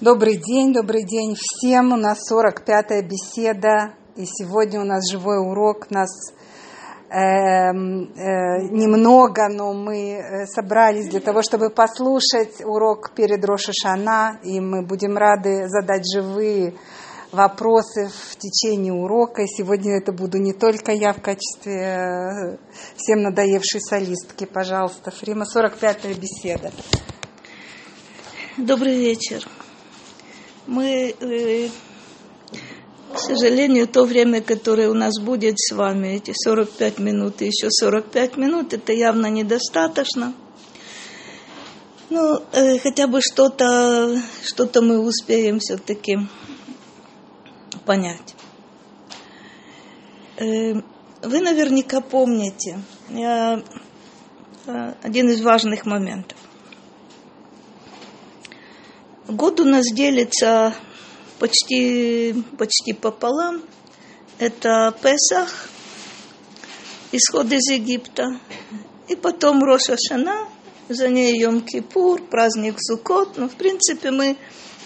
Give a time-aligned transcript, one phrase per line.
[0.00, 1.92] Добрый день, добрый день всем.
[1.92, 5.90] У нас 45-я беседа, и сегодня у нас живой урок.
[5.90, 6.08] Нас
[7.10, 14.58] э, э, немного, но мы э, собрались для того, чтобы послушать урок перед Рошашана, и
[14.58, 16.72] мы будем рады задать живые
[17.30, 19.42] вопросы в течение урока.
[19.42, 22.56] И сегодня это буду не только я в качестве э,
[22.96, 24.46] всем надоевшей солистки.
[24.46, 26.72] Пожалуйста, Фрима, 45-я беседа.
[28.56, 29.46] Добрый вечер.
[30.70, 31.68] Мы, э,
[33.12, 37.70] к сожалению, то время, которое у нас будет с вами, эти 45 минут и еще
[37.70, 40.32] 45 минут, это явно недостаточно.
[42.08, 46.18] Ну, э, хотя бы что-то, что-то мы успеем все-таки
[47.84, 48.36] понять.
[50.36, 50.74] Э,
[51.22, 53.56] вы наверняка помните э,
[55.02, 56.38] один из важных моментов.
[59.30, 60.74] Год у нас делится
[61.38, 63.62] почти, почти пополам.
[64.40, 65.68] Это Песах,
[67.12, 68.40] исход из Египта,
[69.06, 70.48] и потом Роша Шана,
[70.88, 73.36] за ней Йом-Кипур, праздник Сукот.
[73.36, 74.36] Но, в принципе, мы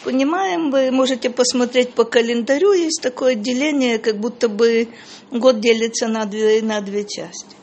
[0.04, 4.88] понимаем, вы можете посмотреть по календарю, есть такое отделение, как будто бы
[5.30, 7.56] год делится на две, на две части.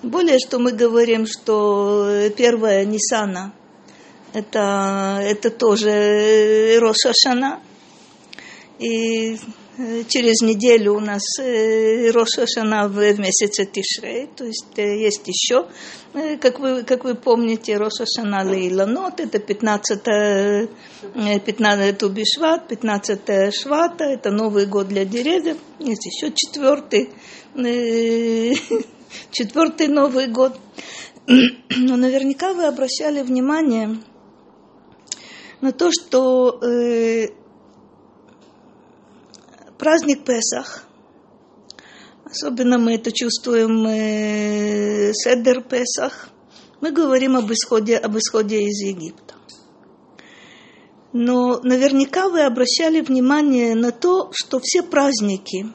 [0.00, 3.54] Тем более, что мы говорим, что первая Нисана–
[4.32, 7.60] это, это тоже Рошашана.
[8.78, 15.26] И э, через неделю у нас э, Рошашана в месяце Тишрей, то есть э, есть
[15.26, 15.66] еще,
[16.40, 20.02] как вы, как вы помните, Рошашана Лейланот, это 15,
[21.44, 27.10] 15 Тубишват, 15 Швата, это Новый год для деревьев, есть еще четвертый,
[29.32, 30.56] четвертый Новый год.
[31.76, 33.98] Но наверняка вы обращали внимание,
[35.60, 37.28] на то, что э,
[39.78, 40.84] праздник Песах,
[42.24, 46.30] особенно мы это чувствуем э, Седер Песах,
[46.80, 49.34] мы говорим об исходе, об исходе из Египта.
[51.12, 55.72] Но наверняка вы обращали внимание на то, что все праздники,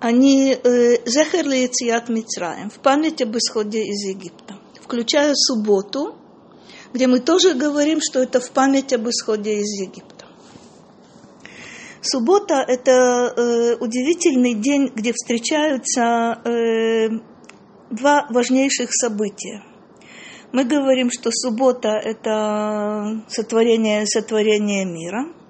[0.00, 6.16] они э, Зехер Яцият Мицраем, в память об исходе из Египта, включая субботу–
[6.92, 10.26] где мы тоже говорим, что это в память об исходе из Египта.
[12.02, 12.92] Суббота– это
[13.36, 17.08] э, удивительный день, где встречаются э,
[17.90, 19.62] два важнейших события.
[20.52, 25.28] Мы говорим, что суббота– это сотворение, сотворение мира–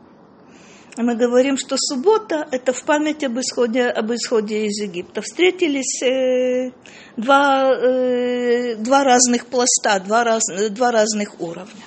[1.02, 5.22] мы говорим, что суббота– это в память об исходе, об исходе из Египта.
[5.22, 6.72] Встретились э,
[7.16, 8.29] два, э,
[8.76, 11.84] два разных пласта, два, раз, два разных уровня.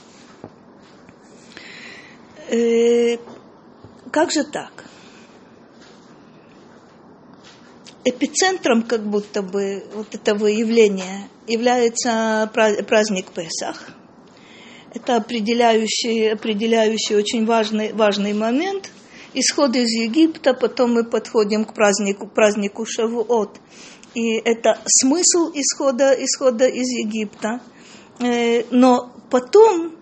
[2.50, 3.18] Э,
[4.12, 4.85] как же так?
[8.06, 13.90] Эпицентром как будто бы вот этого явления является праздник Песах–
[14.94, 18.91] это определяющий, определяющий очень важный, важный момент.
[19.34, 23.59] Исход из Египта, потом мы подходим к празднику, празднику Шавуот.
[24.13, 27.62] И это смысл исхода, исхода из Египта.
[28.19, 29.96] Э, но потом,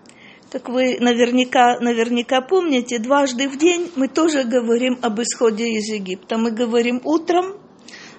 [0.50, 6.36] как вы наверняка, наверняка помните, дважды в день мы тоже говорим об исходе из Египта.
[6.36, 7.56] Мы говорим утром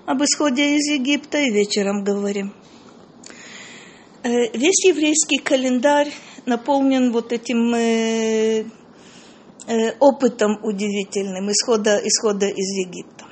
[0.05, 2.53] об исходе из Египта и вечером говорим.
[4.23, 6.11] Э, весь еврейский календарь
[6.47, 8.65] наполнен вот этим э,
[9.99, 13.22] опытом удивительным исхода, исхода из Египта.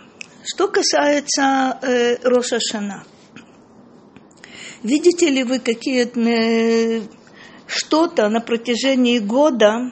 [0.44, 3.03] Что касается э, Роша Шана,
[4.81, 7.02] видите ли вы какие-то э,
[7.68, 9.91] что-то на протяжении года,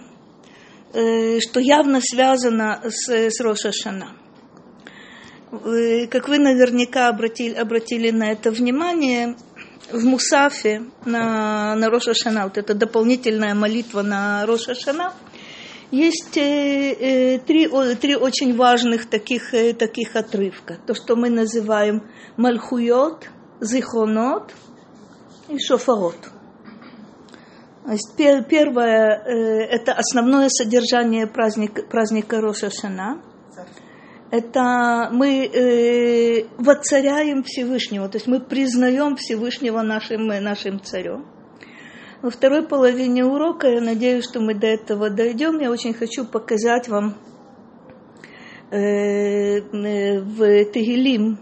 [0.93, 4.15] э, что явно связано с, с Роша Шана?
[5.51, 9.35] Как вы наверняка обратили, обратили на это внимание,
[9.91, 15.13] в Мусафе на, на Роша Шана, вот это дополнительная молитва на Роша Шана,
[15.91, 20.77] есть э, э, три, три очень важных таких, э, таких отрывка.
[20.85, 22.03] То, что мы называем
[22.37, 23.29] Мальхуйот,
[23.61, 24.53] Зихонот
[25.47, 26.17] и Шофарот.
[28.17, 29.23] Первое
[29.71, 33.23] это основное содержание праздника, праздника Роша Шана–
[34.31, 41.25] это мы э, воцаряем Всевышнего, то есть мы признаем Всевышнего нашим, нашим царем.
[42.21, 46.89] Во второй половине урока, я надеюсь, что мы до этого дойдем, я очень хочу показать
[46.89, 47.15] вам
[48.71, 51.39] э, э в Тегелим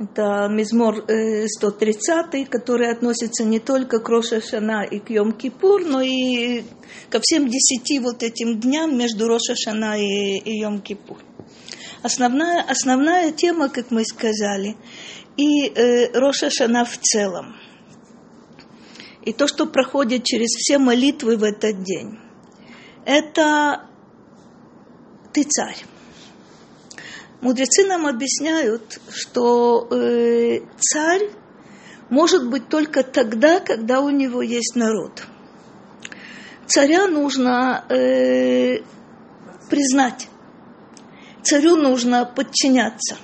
[0.00, 6.62] Это Мизмор 130, который относится не только к Роша и к Йом-Кипур, но и
[7.10, 9.52] ко всем десяти вот этим дням между Роша
[9.98, 11.18] и, и Йом-Кипур.
[12.02, 14.74] Основная, основная тема, как мы сказали,
[15.36, 16.48] и э, Роша
[16.86, 17.65] в целом.
[19.26, 22.16] И то, что проходит через все молитвы в этот день,
[23.04, 23.88] это
[25.32, 25.84] ты царь.
[27.40, 31.28] Мудрецы нам объясняют, что э, царь
[32.08, 35.24] может быть только тогда, когда у него есть народ.
[36.66, 38.78] Царя нужно э,
[39.68, 40.28] признать,
[41.42, 43.16] царю нужно подчиняться.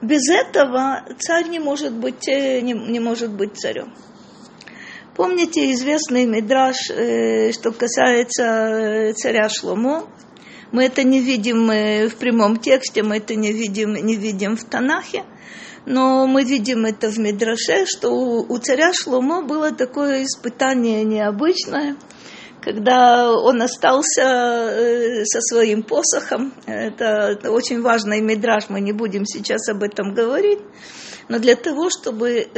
[0.00, 3.92] Без этого царь не может быть, э, не, не может быть царем.
[5.20, 10.08] Помните известный мидраж, э, что касается э, царя Шломо,
[10.72, 14.64] мы это не видим э, в прямом тексте, мы это не видим, не видим в
[14.64, 15.24] Танахе,
[15.84, 21.98] но мы видим это в Мидраше, что у, у царя Шломо было такое испытание необычное,
[22.62, 26.54] когда он остался со своим посохом.
[26.64, 30.60] Это, это очень важный мидраж, мы не будем сейчас об этом говорить.
[31.28, 32.48] Но для того, чтобы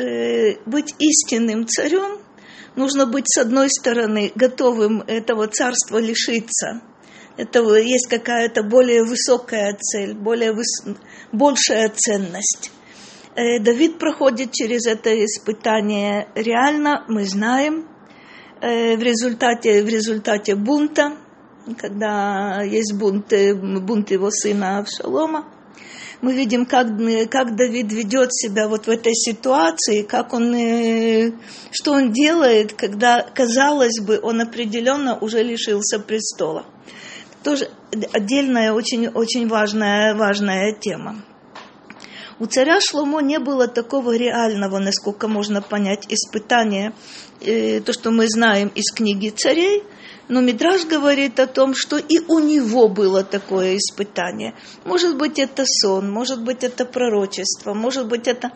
[0.64, 2.20] быть истинным царем,
[2.76, 6.80] нужно быть, с одной стороны, готовым этого царства лишиться–
[7.36, 10.84] это есть какая-то более высокая цель, более выс...
[11.32, 12.70] большая ценность.
[13.34, 17.88] Э, Давид проходит через это испытание реально, мы знаем,
[18.60, 21.16] э, в результате, в результате бунта,
[21.78, 25.48] когда есть бунт, э, бунт его сына Авшалома,
[26.22, 26.86] мы видим, как,
[27.30, 30.54] как Давид ведет себя вот в этой ситуации, как он,
[31.70, 36.64] что он делает, когда, казалось бы, он определенно уже лишился престола
[37.42, 37.68] тоже
[38.12, 41.22] отдельная, очень, очень важная, важная тема.
[42.38, 46.92] У царя Шломо не было такого реального, насколько можно понять, испытания,
[47.40, 49.84] э, то, что мы знаем из книги царей,
[50.32, 54.54] но Мидраж говорит о том, что и у него было такое испытание.
[54.86, 58.50] Может быть, это сон, может быть, это пророчество, может быть, это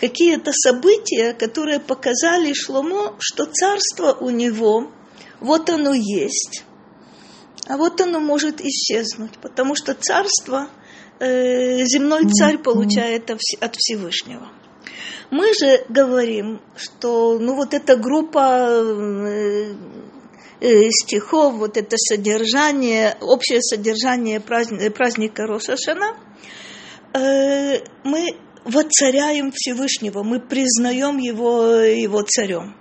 [0.00, 4.90] какие-то события, которые показали Шломо, что царство у него,
[5.40, 6.64] вот оно есть
[7.66, 10.70] а вот оно может исчезнуть, потому что царство
[11.20, 14.48] э, земной царь получает от Всевышнего.
[15.30, 19.74] Мы же говорим, что ну вот эта группа э,
[20.60, 26.16] стихов, вот это содержание, общее содержание праздника, праздника Рошашана,
[27.14, 32.74] э, мы воцаряем Всевышнего, мы признаем его, его царем.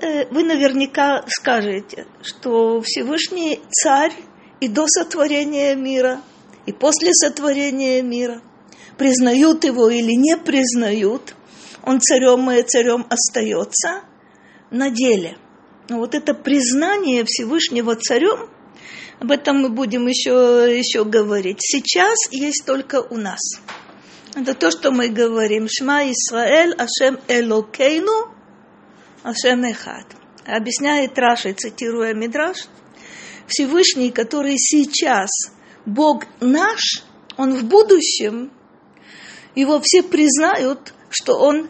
[0.00, 4.14] Э, вы наверняка скажете, что Всевышний царь
[4.60, 6.22] и до сотворения мира,
[6.66, 8.42] и после сотворения мира,
[8.96, 11.34] признают его или не признают,
[11.84, 14.02] он царем и царем остается
[14.70, 15.36] на деле.
[15.88, 18.48] Вот это признание Всевышнего царем,
[19.20, 21.58] об этом мы будем еще, еще говорить.
[21.60, 23.40] Сейчас есть только у нас.
[24.34, 25.66] Это то, что мы говорим.
[25.68, 28.32] Шма Исраэль, Ашем Элокейну,
[29.22, 30.06] Ашем Эхад.
[30.46, 32.66] Объясняет Раши, цитируя Мидраш,
[33.46, 35.28] Всевышний, который сейчас
[35.84, 37.02] Бог наш,
[37.36, 38.50] Он в будущем,
[39.54, 41.68] его все признают, что Он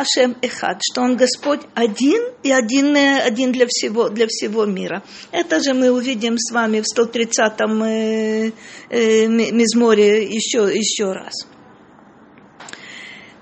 [0.00, 5.02] Хашем Эхад, что Он Господь один и один, один для, всего, для всего мира.
[5.30, 8.52] Это же мы увидим с вами в 130-м э,
[8.88, 11.34] э, Мизморе еще, еще раз.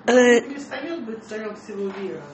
[0.06, 2.24] Э, перестает быть царем всего мира.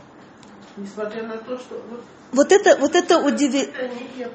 [0.79, 1.75] Несмотря на то, что...
[1.91, 2.01] Вот,
[2.33, 3.61] вот это, вот это, удиви...
[3.61, 4.31] это,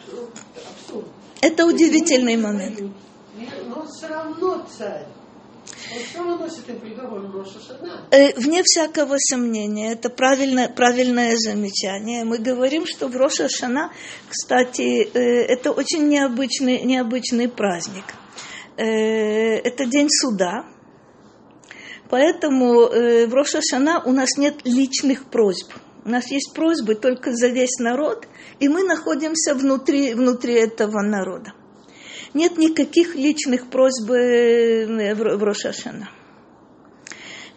[1.42, 2.80] это удивительный момент.
[3.68, 5.08] Но все равно царь.
[8.38, 12.24] Вне всякого сомнения, это правильное, правильное замечание.
[12.26, 13.92] Мы говорим, что в Роша Шана,
[14.28, 18.06] кстати, э, это очень необычный, необычный праздник.
[18.78, 20.66] Э, это день суда,
[22.10, 25.74] поэтому в Роша Шана у нас нет личных просьб.
[26.06, 28.28] У нас есть просьбы только за весь народ,
[28.60, 31.54] и мы находимся внутри, внутри этого народа.
[32.34, 36.10] Нет никаких личных просьб э, в Рошашана.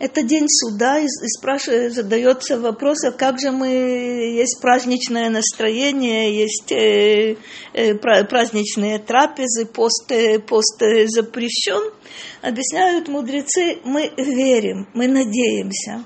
[0.03, 6.73] Это день суда, и спрашивает, задается вопрос, а как же мы, есть праздничное настроение, есть
[6.73, 7.37] э,
[7.73, 11.93] э, праздничные трапезы, пост, э, пост э, запрещен.
[12.41, 16.03] Объясняют мудрецы, мы верим, мы надеемся,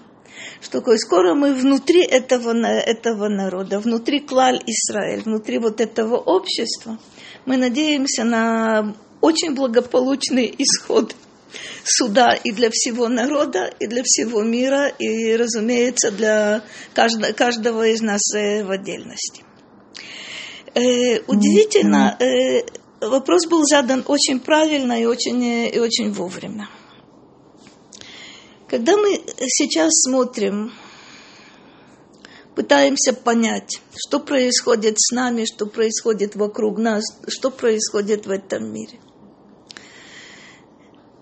[0.60, 6.98] что такое, скоро мы внутри этого, этого народа, внутри клаль Израиль, внутри вот этого общества,
[7.46, 11.14] мы надеемся на очень благополучный исход
[11.84, 16.62] суда и для всего народа, и для всего мира, и, разумеется, для
[16.92, 19.44] каждого, каждого из нас э, в отдельности.
[20.74, 22.66] Э, удивительно, э,
[23.00, 26.68] вопрос был задан очень правильно и очень, и очень вовремя.
[28.68, 30.72] Когда мы сейчас смотрим,
[32.56, 38.98] пытаемся понять, что происходит с нами, что происходит вокруг нас, что происходит в этом мире.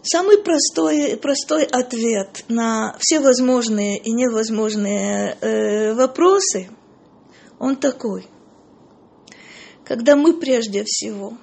[0.02, 6.68] Самый простой, простой ответ на все возможные и невозможные э, вопросы,
[7.58, 8.26] он такой.
[9.84, 11.36] Когда мы прежде всего,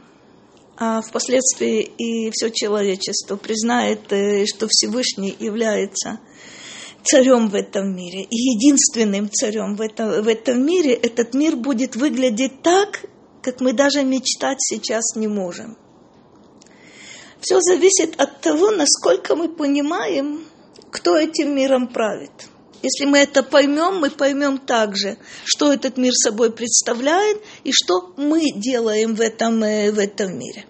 [0.77, 6.19] а впоследствии и все человечество признает, э, что Всевышний является
[7.03, 11.95] царем в этом мире, и единственным царем в этом, в этом мире, этот мир будет
[11.95, 13.05] выглядеть так,
[13.41, 15.77] как мы даже мечтать сейчас не можем.
[17.41, 20.45] Все зависит от того, насколько мы понимаем,
[20.91, 22.31] кто этим миром правит.
[22.83, 28.51] Если мы это поймем, мы поймем также, что этот мир собой представляет и что мы
[28.55, 30.65] делаем в этом, э, в этом мире.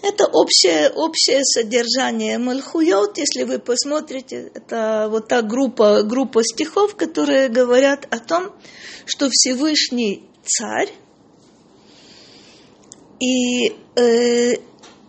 [0.00, 7.48] Это общее, общее содержание Мальхуйот, если вы посмотрите, это вот та группа, группа стихов, которые
[7.48, 8.54] говорят о том,
[9.06, 10.90] что Всевышний царь,
[13.18, 14.54] и э,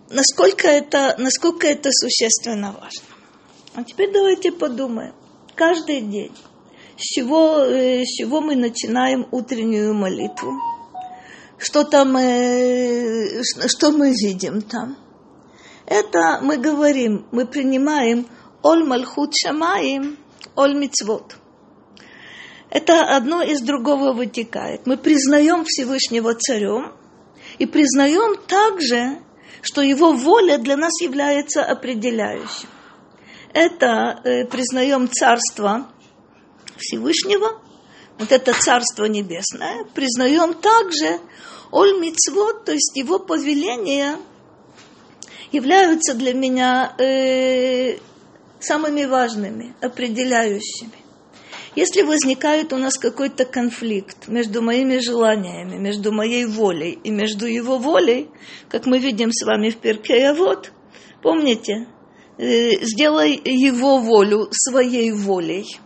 [0.10, 3.04] насколько это, насколько это существенно важно.
[3.76, 5.14] А теперь давайте подумаем.
[5.54, 6.32] Каждый день,
[6.98, 10.79] с чего, э, с чего мы начинаем утреннюю молитву?
[11.60, 14.98] Что там, э, что мы видим там?
[15.86, 18.28] Это мы говорим, мы принимаем
[18.64, 20.18] Оль Мальхут Шамаим,
[20.56, 21.36] Оль Мицвод.
[22.70, 24.86] Это одно из другого вытекает.
[24.86, 26.94] Мы признаем Всевышнего Царем
[27.58, 29.20] и признаем также
[29.62, 32.70] что его воля для нас является определяющим.
[33.54, 35.90] Это э, признаем царство
[36.78, 37.62] Всевышнего,
[38.20, 41.20] вот это царство небесное, признаем также
[41.72, 44.18] Оль Мицвод, то есть его повеления
[45.52, 47.98] являются для меня э,
[48.60, 51.00] самыми важными, определяющими.
[51.76, 57.78] Если возникает у нас какой-то конфликт между моими желаниями, между моей волей и между его
[57.78, 58.30] волей,
[58.70, 60.74] как мы видим с вами в Перке вот,
[61.22, 61.88] помните,
[62.38, 65.80] э, сделай его волю своей волей.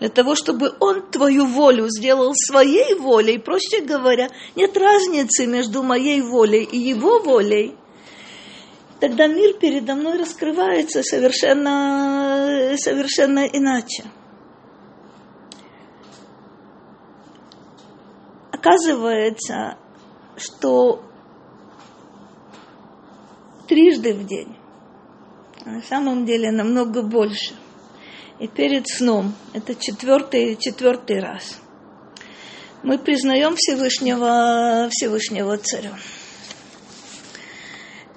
[0.00, 6.20] Для того, чтобы он твою волю сделал своей волей, проще говоря, нет разницы между моей
[6.20, 7.76] волей и его волей,
[9.00, 14.04] тогда мир передо мной раскрывается совершенно, совершенно иначе.
[18.64, 19.76] оказывается,
[20.36, 21.02] что
[23.68, 24.56] трижды в день,
[25.66, 27.54] а на самом деле намного больше,
[28.44, 31.58] и перед сном, это четвертый, четвертый раз,
[32.82, 35.98] мы признаем Всевышнего, Всевышнего Царя.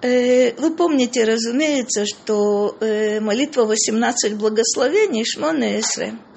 [0.01, 6.17] Э, вы помните, разумеется, что э, молитва 18 благословений Шмона Эсре–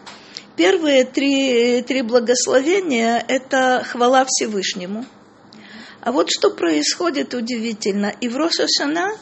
[0.60, 5.06] Первые три, три благословения– это хвала Всевышнему.
[6.02, 9.16] А вот что происходит удивительно и в Рошашана,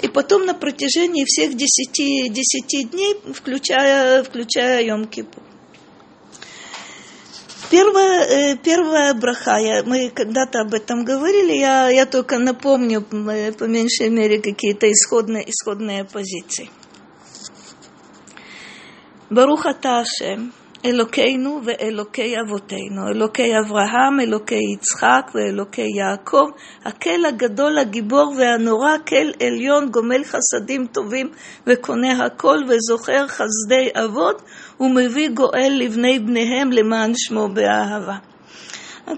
[0.00, 5.42] и потом на протяжении всех десяти, десяти дней, включая, включая Йом-Кипур.
[7.70, 13.52] Первая, э, первая браха, я, мы когда-то об этом говорили, я, я только напомню, э,
[13.52, 16.70] по меньшей мере, какие-то исходные, исходные позиции.
[19.28, 20.54] Баруха Ташем,
[20.85, 26.45] אלוקינו ואלוקי אבותינו, אלוקי אברהם, אלוקי יצחק ואלוקי יעקב,
[26.85, 31.29] הקל הגדול, הגיבור והנורא, כל עליון, גומל חסדים טובים
[31.67, 34.41] וקונה הכל וזוכר חסדי אבות
[34.79, 38.17] ומביא גואל לבני בניהם למען שמו באהבה.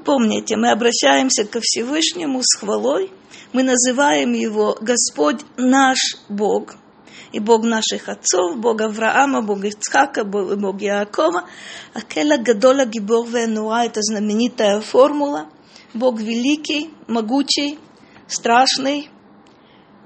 [0.04, 3.12] Помните, мы обращаемся ко Всевышнему с хвалой,
[3.54, 6.86] мы называем его Господь наш Бог –
[7.33, 11.49] и Бог наших отцов, Бог Авраама, Бог Ицхака, Бог Яакова.
[11.95, 15.49] Акела Гадола Гибор Венуа– это знаменитая формула.
[15.95, 17.79] Бог великий, могучий,
[18.27, 19.09] страшный.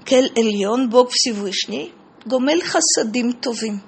[0.05, 1.93] Кель Эльон, Бог Всевышний.
[2.27, 3.83] Гомель Хасадим Товим.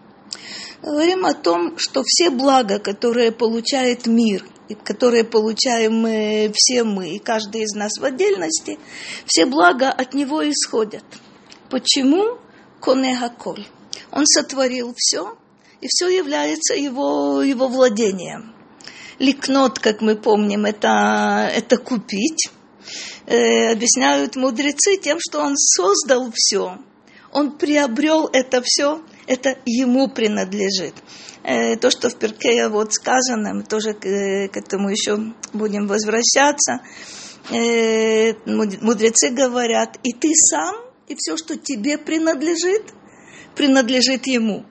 [0.82, 7.10] Говорим о том, что все блага, которые получает мир, и которые получаем мы, все мы,
[7.10, 8.78] и каждый из нас в отдельности,
[9.24, 11.04] все блага от него исходят.
[11.70, 12.38] Почему?
[12.80, 13.66] Конегаколь.
[14.12, 15.36] Он сотворил все,
[15.80, 18.54] и все является его, его владением.
[19.18, 22.50] Ликнот, как мы помним, это, это купить.
[23.26, 26.78] Э, объясняют мудрецы тем, что он создал все.
[27.32, 30.94] он приобрел это все, это ему принадлежит.
[31.42, 35.18] Э, то, что в Перкея вот сказано, мы тоже к, к этому еще
[35.52, 36.80] будем возвращаться.
[37.50, 40.74] Э, мудрецы говорят, и ты сам,
[41.08, 42.92] и все, что тебе принадлежит,
[43.54, 44.64] принадлежит ему.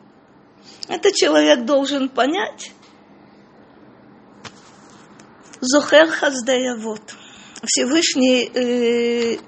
[0.88, 2.72] Это человек должен понять.
[5.62, 7.16] Зохер хаздеявот.
[7.64, 9.40] Всевышний э,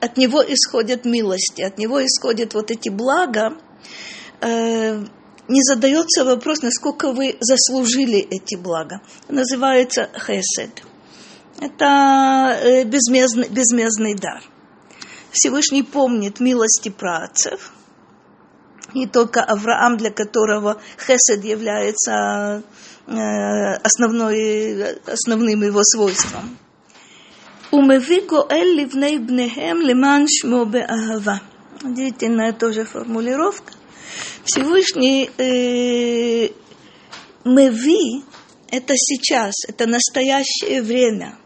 [0.00, 3.56] от него исходят милости, от него исходят вот эти блага.
[4.40, 5.04] Э,
[5.46, 9.02] не задается вопрос, насколько вы заслужили эти блага.
[9.28, 10.82] Называется хесед.
[11.60, 14.42] Это э, безмездный, безмездный дар.
[15.34, 17.72] Всевышний помнит милости праотцев–
[18.94, 22.62] не только Авраам, для которого хесед является
[23.06, 26.56] э, основной, основным его свойством.
[31.82, 33.72] Удивительная тоже формулировка.
[34.44, 36.50] Всевышний э,
[37.44, 38.22] меви–
[38.70, 41.36] это сейчас, это настоящее время.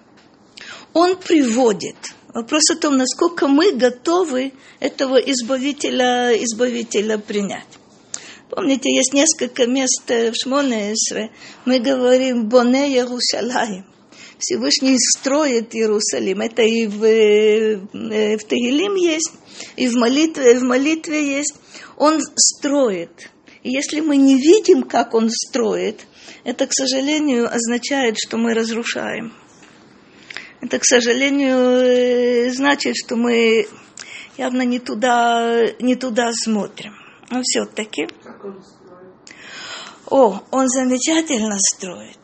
[0.92, 1.96] Он приводит–
[2.34, 7.66] Вопрос о том, насколько мы готовы этого избавителя, избавителя принять.
[8.50, 11.30] Помните, есть несколько мест в Шмонесре.
[11.64, 13.86] Мы говорим «Боне Иерусалим».
[14.38, 16.40] Всевышний строит Иерусалим.
[16.40, 17.76] Это и в, э,
[18.36, 19.32] в Тагилим есть,
[19.76, 21.54] и в молитве, в молитве есть.
[21.96, 23.30] Он строит.
[23.62, 26.06] И если мы не видим, как он строит,
[26.44, 29.32] это, к сожалению, означает, что мы разрушаем
[30.60, 33.68] это, к сожалению, э, значит, что мы
[34.36, 36.94] явно не туда, не туда смотрим.
[37.30, 38.08] Но все-таки.
[40.10, 42.18] О, он замечательно строит.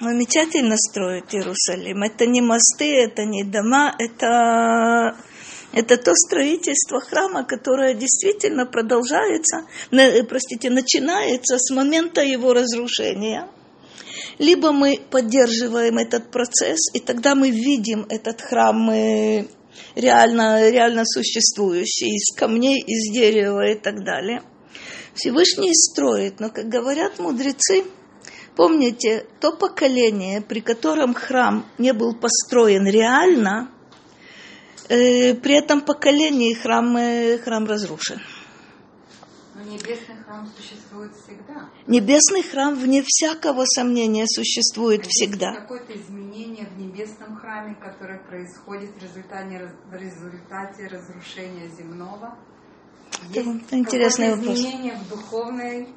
[0.00, 2.02] Замечательно строит Иерусалим.
[2.04, 5.16] Это не мосты, это не дома, это,
[5.72, 13.48] это то строительство храма, которое действительно продолжается, простите, начинается с момента его разрушения–
[14.38, 18.90] либо мы поддерживаем этот процесс, и тогда мы видим этот храм
[19.94, 24.42] реально, реально существующий, из камней, из дерева и так далее.
[25.14, 27.84] Всевышний строит, но, как говорят мудрецы,
[28.56, 33.70] помните, то поколение, при котором храм не был построен реально,
[34.88, 38.20] э, при этом поколении храм, э, храм разрушен.
[39.58, 41.68] Но небесный храм существует всегда.
[41.88, 45.52] Небесный храм, вне всякого сомнения, существует а всегда.
[45.52, 52.38] Какое-то изменение в небесном храме, которое происходит в результате, в результате разрушения земного?
[53.30, 54.58] Есть это интересный вопрос.
[54.58, 55.88] изменение в духовной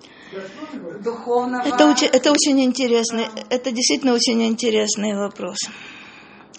[1.03, 1.61] духовного...
[1.61, 5.57] Это, очень, это очень интересный, это действительно очень интересный вопрос.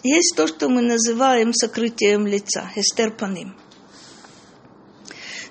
[0.04, 3.56] Есть то, что мы называем сокрытием лица, эстерпаним.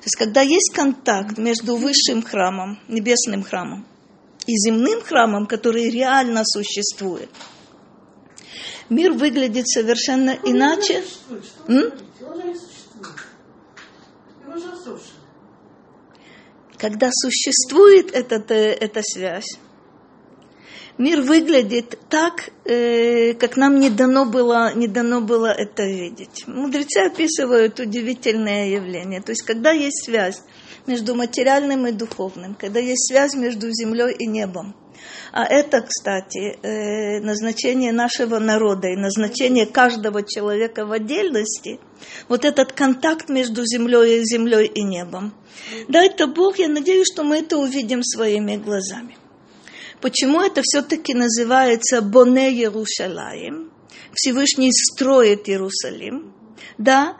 [0.01, 3.85] То есть, когда есть контакт между высшим храмом, небесным храмом,
[4.47, 7.29] и земным храмом, который реально существует,
[8.89, 11.03] мир выглядит совершенно иначе.
[16.79, 19.59] Когда существует этот, э, эта связь,
[20.97, 26.45] мир выглядит так, э, как нам не дано, было, не дано было это видеть.
[26.47, 29.21] Мудрецы описывают удивительное явление.
[29.21, 30.41] То есть, когда есть связь
[30.87, 34.75] между материальным и духовным, когда есть связь между землей и небом.
[35.31, 41.79] А это, кстати, э, назначение нашего народа и назначение каждого человека в отдельности,
[42.27, 45.33] вот этот контакт между землей и землей и небом.
[45.87, 49.15] Да, это Бог, я надеюсь, что мы это увидим своими глазами.
[50.01, 53.71] Почему это все-таки называется Боне Иерусалим?
[54.13, 56.33] Всевышний строит Иерусалим.
[56.79, 57.17] Да,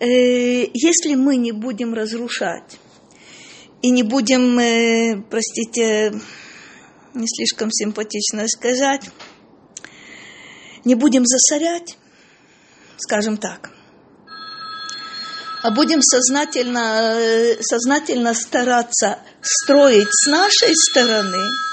[0.00, 2.78] э, если мы не будем разрушать
[3.82, 6.12] и не будем, э, простите,
[7.12, 9.10] не слишком симпатично сказать,
[10.86, 11.98] не будем засорять,
[12.96, 13.72] скажем так,
[15.62, 21.44] а будем сознательно, э, сознательно стараться строить с нашей стороны–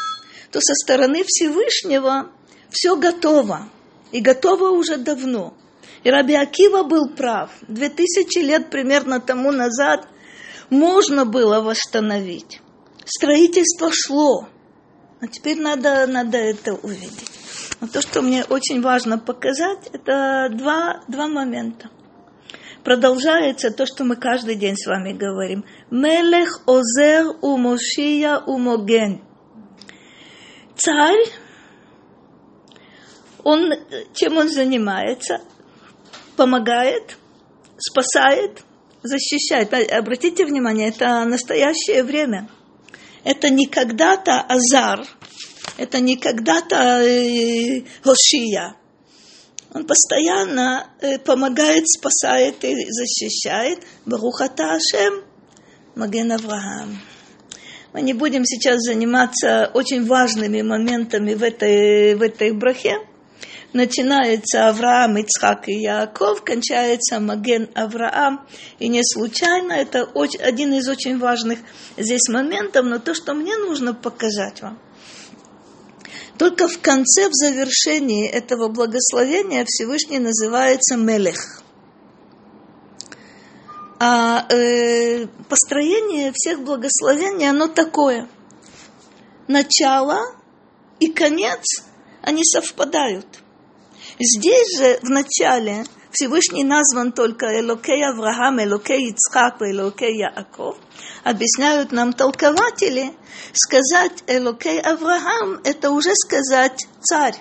[0.51, 2.31] то со стороны Всевышнего
[2.69, 3.69] все готово.
[4.11, 5.53] И готово уже давно.
[6.03, 7.51] И Раби Акива был прав.
[7.67, 10.07] Две тысячи лет примерно тому назад
[10.69, 12.61] можно было восстановить.
[13.05, 14.47] Строительство шло.
[15.21, 17.31] А теперь надо, надо это увидеть.
[17.81, 21.89] Но то, что мне очень важно показать, это два, два момента.
[22.83, 25.65] Продолжается то, что мы каждый день с вами говорим.
[25.91, 29.21] Мелех озер умошия умоген
[30.79, 31.25] царь,
[33.43, 33.73] он,
[34.13, 35.41] чем он занимается?
[36.35, 37.17] Помогает,
[37.77, 38.63] спасает
[39.03, 39.73] защищает.
[39.91, 42.49] Обратите внимание, это настоящее время.
[43.23, 45.05] Это не когда-то азар,
[45.77, 48.75] это не когда-то э, Хошия.
[49.73, 53.83] Он постоянно э, помогает, спасает и защищает.
[54.05, 55.23] Барухата Ашем,
[55.95, 56.99] Маген Авраам.
[57.99, 62.95] Мы не будем сейчас заниматься очень важными моментами в этой, в этой брахе.
[63.73, 68.47] Начинается Авраам, Ицхак и Яаков, кончается Маген Авраам.
[68.79, 71.59] И не случайно, это очень, один из очень важных
[71.97, 74.79] здесь моментов, но то, что мне нужно показать вам–
[76.37, 81.61] только в конце, в завершении этого благословения Всевышний называется Мелех.
[83.99, 88.29] А э, построение всех благословений, оно такое.
[89.47, 90.19] Начало
[90.99, 91.83] и конец,
[92.21, 93.25] они совпадают.
[94.19, 100.77] Здесь же в начале Всевышний назван только Элокей Авраам, Элокей Ицхак, Элокей Яаков.
[101.23, 103.13] Объясняют нам толкователи,
[103.53, 107.35] сказать Элокей Авраам– это уже сказать царь.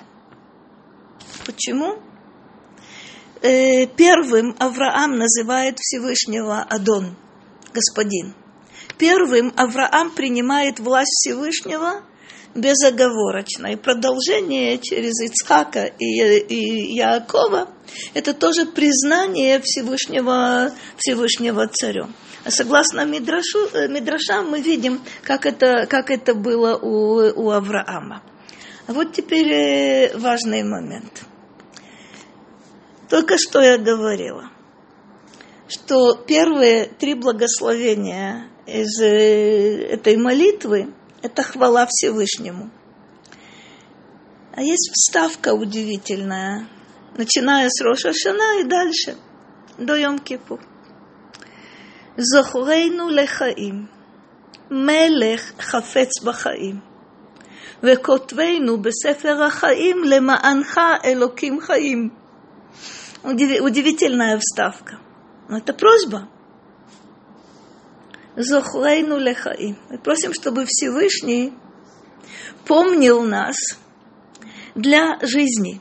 [1.46, 1.98] Почему?
[3.40, 7.16] Э, первым Авраам называет Всевышнего Адон,
[7.72, 8.34] господин.
[8.98, 12.02] Первым Авраам принимает власть Всевышнего
[12.56, 13.68] безоговорочно.
[13.68, 17.68] И продолжение через Ицхака и, и Яакова–
[18.14, 22.14] это тоже признание Всевышнего, Всевышнего царем.
[22.44, 28.22] А согласно Мидрашу, э, Мидрашам мы видим, как это, как это было у, у Авраама.
[28.88, 31.27] Вот теперь э, важный момент.
[33.09, 34.49] Только что я говорила,
[35.67, 42.69] что первые три благословения из э, этой молитвы это хвала Всевышнему.
[44.55, 46.67] А есть вставка удивительная,
[47.17, 49.17] начиная с Роша Шана и дальше,
[49.77, 50.59] до Йом-Кипур.
[52.17, 53.85] זוכרנו לחיים,
[54.71, 56.79] מלך חפץ בחיים,
[57.83, 62.23] וכותבנו בספר החיים למענך אלוקים חיים.
[63.22, 64.98] Удивительная вставка.
[65.48, 66.28] Это просьба.
[68.36, 69.76] Зохлейну лехаим.
[69.90, 71.52] Мы просим, чтобы Всевышний
[72.66, 73.56] помнил нас
[74.74, 75.80] для жизни.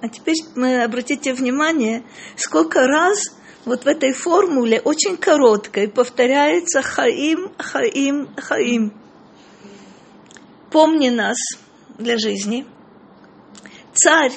[0.00, 2.04] А теперь мы обратите внимание,
[2.36, 8.92] сколько раз вот в этой формуле, очень короткой, повторяется Хаим, Хаим, Хаим.
[10.70, 11.36] Помни нас
[11.98, 12.66] для жизни.
[13.92, 14.32] Царь,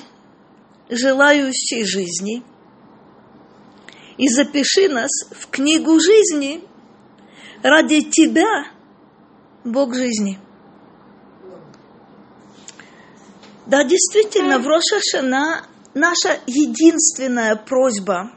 [0.92, 2.44] желающий жизни.
[4.18, 6.64] И запиши нас в книгу жизни
[7.64, 8.66] ради тебя,
[9.64, 10.38] Бог жизни.
[13.66, 18.32] Да, действительно, в Рошашана наша единственная просьба,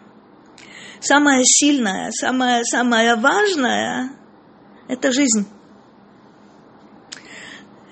[1.01, 4.17] самая сильная, самая, самая важная,
[4.89, 5.47] это жизнь.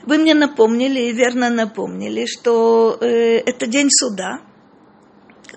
[0.05, 4.41] Вы мне напомнили, верно напомнили, что э, это день суда.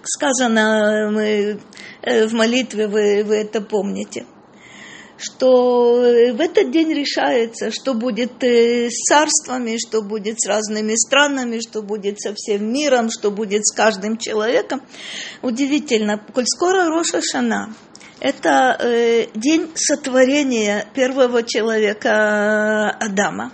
[0.06, 1.60] Сказано мы,
[2.02, 4.26] э, в молитве, вы, вы это помните
[5.18, 11.60] что в этот день решается, что будет э, с царствами, что будет с разными странами,
[11.60, 14.82] что будет со всем миром, что будет с каждым человеком.
[15.41, 17.74] Удивительно, коль скоро Роша Шана,
[18.20, 23.54] это э, день сотворения первого человека Адама.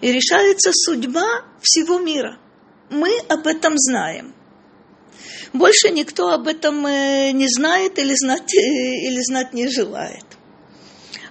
[0.00, 2.38] И решается судьба всего мира.
[2.90, 4.34] Мы об этом знаем.
[5.52, 10.24] Больше никто об этом э, не знает или знать, или знать не желает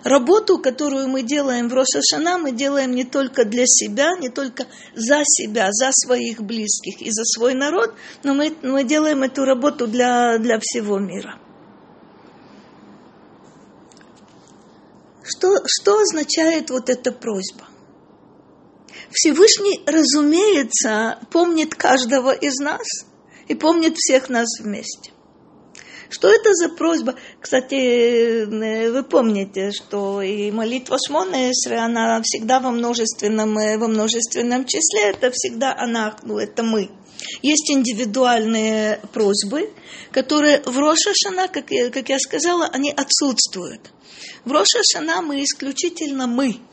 [0.04, 5.22] работу, которую мы делаем в Рошашана, мы делаем не только для себя, не только за
[5.24, 10.38] себя, за своих близких и за свой народ, но мы, мы делаем эту работу для,
[10.38, 11.40] для всего мира.
[15.24, 17.68] Что, что означает вот эта просьба?
[19.12, 22.88] Всевышний, разумеется, помнит каждого из нас
[23.50, 25.12] и помнит всех нас вместе.
[26.10, 27.16] Что это за просьба?
[27.40, 34.66] Кстати, э, вы помните, что и молитва Шмона она всегда во множественном, э, во множественном
[34.66, 36.90] числе, это всегда она, ну, это мы.
[37.44, 39.72] Есть индивидуальные просьбы,
[40.12, 43.92] которые в Рошашана, как я, как я сказала, они отсутствуют.
[44.46, 46.58] В Рошашана мы исключительно мы–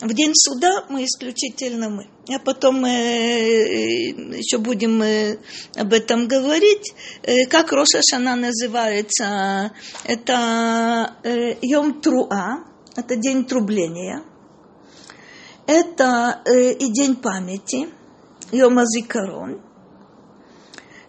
[0.00, 2.08] в день суда мы исключительно мы.
[2.32, 5.38] А потом э, еще будем э,
[5.74, 6.94] об этом говорить.
[7.22, 9.72] Э, как Роша Шана называется?
[10.04, 11.16] Это
[11.60, 12.64] Йом Труа,
[12.94, 14.22] это день трубления.
[15.66, 17.88] Это и день памяти,
[18.52, 19.62] Йом Азикарон.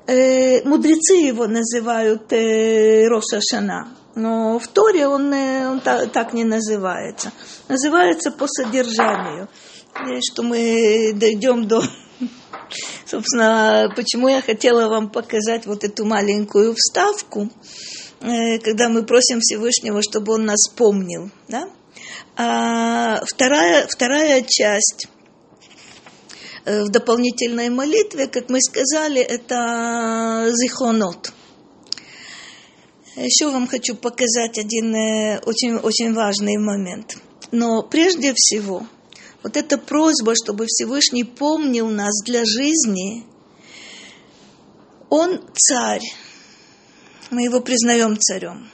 [0.07, 7.31] Мудрецы его называют Роша Шана, но в Торе он, э, он та, так не называется.
[7.67, 9.47] Называется по содержанию.
[10.21, 11.83] Что мы дойдем до...
[13.05, 17.49] Собственно, почему я хотела вам показать вот эту маленькую вставку,
[18.21, 21.29] э, когда мы просим Всевышнего, чтобы он нас помнил.
[21.47, 21.69] Да?
[22.37, 25.07] А вторая, вторая часть
[26.63, 31.33] Э, в дополнительной молитве, как мы сказали, это зихонот.
[33.15, 37.17] Еще вам хочу показать один э, очень, очень важный момент.
[37.51, 38.87] Но прежде всего,
[39.43, 43.25] вот эта просьба, чтобы Всевышний помнил нас для жизни,
[45.09, 46.03] он царь.
[47.31, 48.71] Мы его признаем царем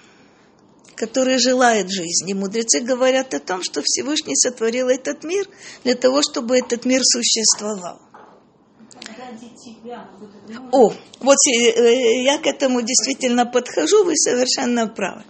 [0.98, 2.34] который желает жизни.
[2.34, 5.48] Мудрецы говорят о том, что Всевышний сотворил этот мир
[5.84, 8.02] для того, чтобы этот мир существовал.
[10.72, 15.24] О, вот э, я к этому действительно подхожу, вы совершенно правы.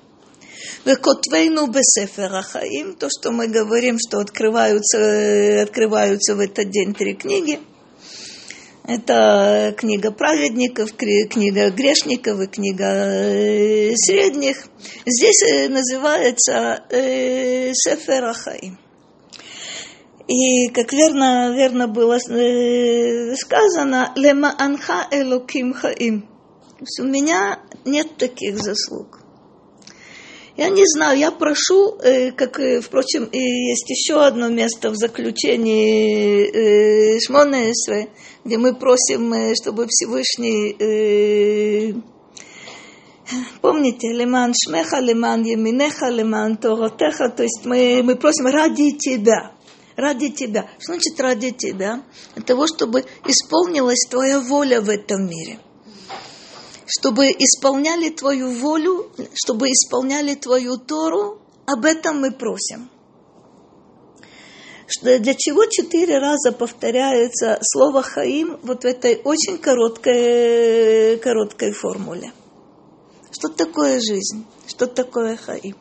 [0.85, 7.15] Векотвейну бесефера хаим, то, что мы говорим, что открываются, э, открываются в этот день три
[7.15, 7.59] книги–
[8.87, 14.65] это книга праведников, книга грешников и книга э, средних.
[15.05, 18.79] Здесь э, называется э, Сефер Ахаим.
[20.27, 26.27] И, как верно, верно было сказано, «Лема анха элоким хаим».
[26.99, 29.19] У меня нет таких заслуг.
[30.57, 31.97] Я не знаю, я прошу,
[32.35, 38.09] как, впрочем, и есть еще одно место в заключении Шмонесве,
[38.43, 41.93] где мы просим, э, чтобы Всевышний э,
[43.61, 49.51] Помните, леман шмеха, леман еминеха, леман торотеха, то есть мы, мы просим ради тебя,
[49.97, 50.69] ради тебя.
[50.79, 52.03] Что значит ради тебя?
[52.35, 55.59] Для того, чтобы исполнилась твоя воля в этом мире.
[56.85, 62.89] Чтобы исполняли твою волю, чтобы исполняли твою Тору, об этом мы просим
[65.01, 72.31] для чего четыре раза повторяется слово «хаим» вот в этой очень короткой, короткой формуле.
[73.31, 74.45] Что такое жизнь?
[74.65, 75.75] Что такое хаим?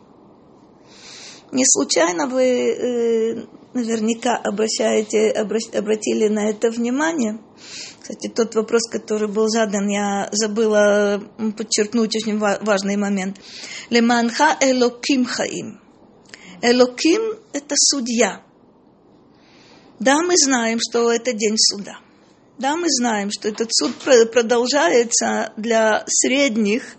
[1.53, 7.39] Не случайно вы э, наверняка обращаете, обратили на это внимание.
[8.01, 11.23] Кстати, тот вопрос, который был задан, я забыла
[11.57, 13.39] подчеркнуть очень важный момент.
[13.91, 15.81] Леманха элоким хаим.
[16.63, 18.43] Элоким– это судья–
[19.99, 21.99] да, мы знаем, что это день суда.
[22.59, 23.93] Да, мы знаем, что этот суд
[24.33, 26.97] продолжается для средних.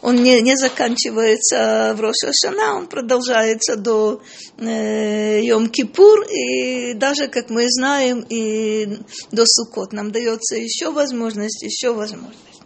[0.00, 4.22] Он не, не заканчивается в Рошашана, он продолжается до
[4.56, 8.98] э, Йом-Кипур, и даже, как мы знаем, и
[9.30, 9.92] до Сукот.
[9.92, 12.62] Нам дается еще возможность, еще возможность.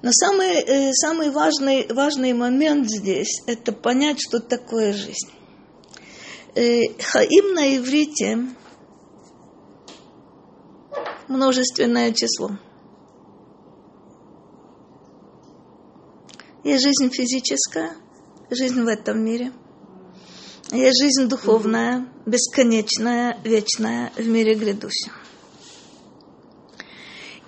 [0.00, 5.30] Но самый, э, самый важный, важный момент здесь– это понять, что такое жизнь.
[6.54, 8.38] Э, хаим на иврите
[11.28, 12.50] множественное число.
[16.64, 17.96] Есть жизнь физическая,
[18.50, 19.52] жизнь в этом мире.
[20.72, 25.12] Есть жизнь духовная, бесконечная, вечная в мире грядущем.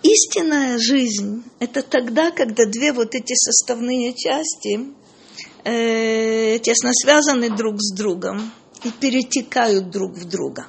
[0.02, 4.94] Истинная жизнь– это тогда, когда две вот эти составные части
[5.64, 8.52] э, тесно связаны друг с другом–
[8.84, 10.66] и перетекают друг в друга.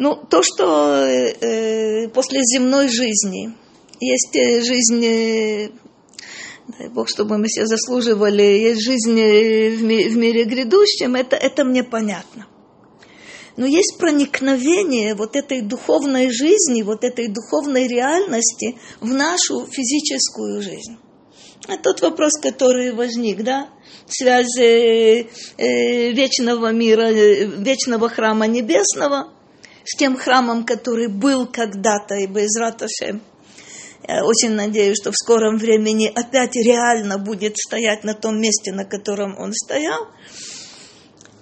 [0.00, 3.54] Ну, то, что э, после земной жизни
[4.00, 5.68] есть э, жизнь, э,
[6.78, 11.36] дай Бог, чтобы мы все заслуживали, есть жизнь э, в, ми, в мире грядущем, это,
[11.36, 12.46] это мне понятно.
[13.58, 20.96] Но есть проникновение вот этой духовной жизни, вот этой духовной реальности в нашу физическую жизнь.
[21.68, 23.68] Это тот вопрос, который возник, да?
[24.08, 25.26] связь э,
[25.58, 29.34] э, вечного мира, э, вечного храма небесного
[29.90, 33.22] с тем храмом, который был когда-то, и без Раташем.
[34.06, 38.84] Я очень надеюсь, что в скором времени опять реально будет стоять на том месте, на
[38.84, 40.08] котором он стоял.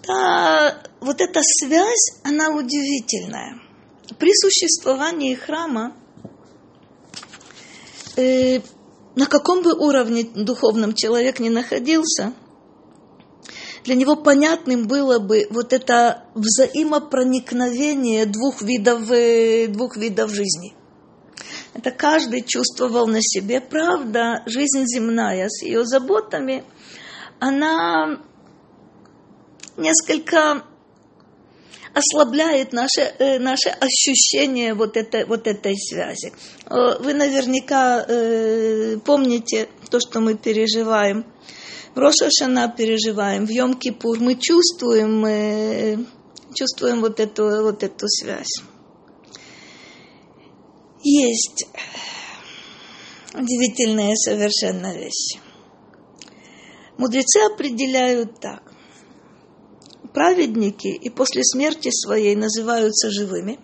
[0.07, 3.61] Да, вот эта связь, она удивительная.
[4.19, 5.95] При существовании храма
[8.17, 8.61] э,
[9.15, 12.33] на каком бы уровне духовном человек ни находился–
[13.89, 20.75] для него понятным было бы вот это взаимопроникновение двух видов, э, двух видов жизни.
[21.73, 23.63] Это каждый чувствовал на себе.
[23.63, 26.65] Правда, жизнь земная с ее заботами,
[27.39, 28.21] она
[29.79, 30.65] несколько
[31.95, 36.35] ослабляет наше, э, наше ощущение вот, это, вот этой связи.
[36.67, 38.05] Э, вы наверняка
[39.07, 41.25] помните то, что мы переживаем.
[41.99, 45.97] В Рошашана переживаем, в Йом-Кипур мы чувствуем, э,
[46.55, 48.63] чувствуем вот эту, вот эту связь.
[51.03, 51.67] Есть
[53.35, 55.41] удивительная совершенно вещь.
[56.99, 58.63] Мудрецы определяют так.
[60.15, 63.59] Праведники и после смерти своей называются живыми.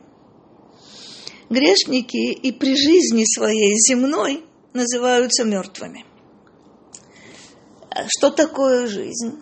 [1.50, 4.42] Грешники и при жизни своей земной
[4.72, 6.04] называются мертвыми.
[8.08, 9.40] Что такое жизнь?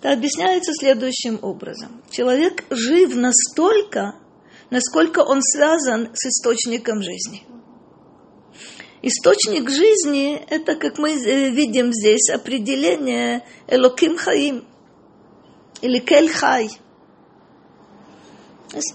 [0.00, 2.02] Это объясняется следующим образом.
[2.10, 4.16] Человек жив настолько,
[4.70, 7.46] насколько он связан с источником жизни.
[9.02, 14.64] Источник жизни– это, как мы э, видим здесь, определение Элоким Хаим
[15.80, 16.70] или Кель Хай.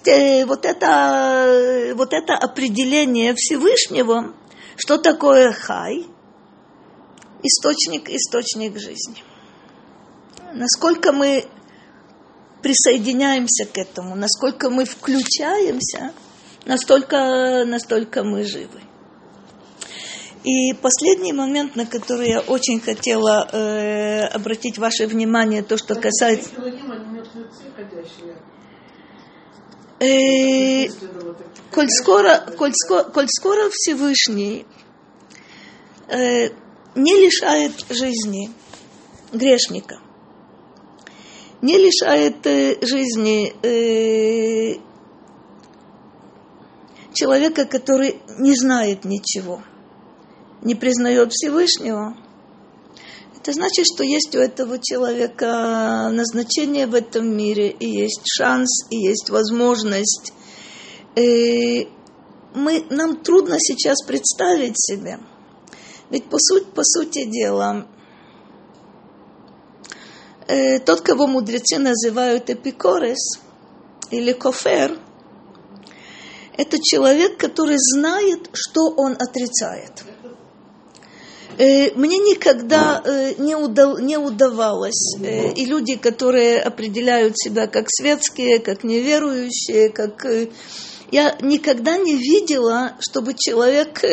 [0.05, 4.33] Э, вот это, вот это определение Всевышнего,
[4.77, 6.05] что такое Хай,
[7.43, 9.23] источник, источник жизни.
[10.53, 11.45] Насколько мы
[12.61, 16.13] присоединяемся к этому, насколько мы включаемся,
[16.65, 18.81] настолько, настолько мы живы.
[20.43, 26.49] И последний момент, на который я очень хотела э, обратить ваше внимание, то, что касается...
[29.99, 30.87] Э,
[31.71, 34.65] коль, скоро, коль, скоро, коль скоро Всевышний
[36.07, 36.49] э,
[36.97, 38.49] не лишает жизни
[39.31, 39.99] грешника,
[41.61, 44.79] не лишает э, жизни э,
[47.13, 49.61] человека, который не знает ничего–
[50.61, 52.17] не признает Всевышнего,
[53.39, 58.97] это значит, что есть у этого человека назначение в этом мире, и есть шанс, и
[58.97, 60.33] есть возможность.
[61.15, 61.87] И э,
[62.55, 65.19] мы, нам трудно сейчас представить себе.
[66.09, 67.87] Ведь по, суть, по сути дела,
[70.47, 73.39] э, тот, кого мудрецы называют эпикорес
[74.11, 74.97] или кофер,
[76.55, 80.03] это человек, который знает, что он отрицает–
[81.57, 87.87] Э, мне никогда э, не, удав, не удавалось, э, и люди, которые определяют себя как
[87.89, 90.25] светские, как неверующие, как...
[91.09, 94.03] Я никогда не видела, чтобы человек,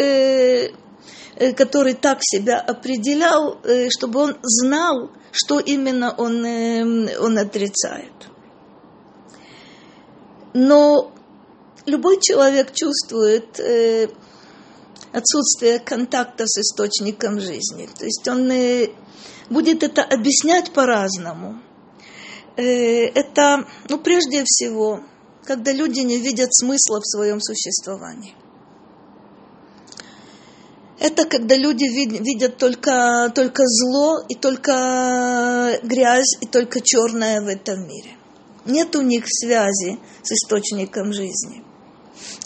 [1.57, 3.59] который так себя определял,
[3.91, 8.13] чтобы он знал, что именно он, он отрицает.
[10.53, 11.13] Но
[11.87, 13.61] любой человек чувствует
[15.15, 17.89] отсутствие контакта с источником жизни.
[17.97, 18.91] То есть он э,
[19.49, 21.63] будет это объяснять по-разному.
[22.57, 25.05] Э, это, ну, прежде всего,
[25.45, 28.35] когда люди не видят смысла в своем существовании.
[30.99, 37.87] Это когда люди видят только, только зло и только грязь и только черное в этом
[37.87, 38.17] мире.
[38.65, 41.65] Нет у них связи с источником жизни.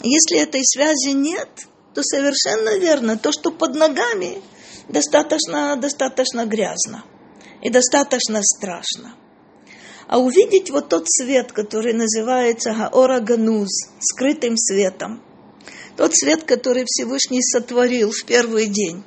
[0.01, 1.49] Если этой связи нет–
[1.93, 3.17] то совершенно верно.
[3.17, 4.41] То, что под ногами,
[4.87, 7.03] достаточно, достаточно грязно
[7.61, 9.15] и достаточно страшно.
[10.07, 15.21] А увидеть вот тот свет, который называется Гаора Гануз, скрытым светом,
[15.99, 19.03] тот свет, который Всевышний сотворил в первый день,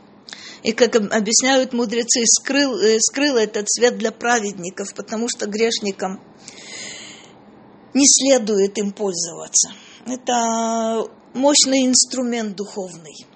[0.62, 6.20] и, как объясняют мудрецы, скрыл, э, скрыл этот свет для праведников, потому что грешникам
[7.94, 9.72] не следует им пользоваться.
[10.04, 13.26] Это мощный инструмент духовный.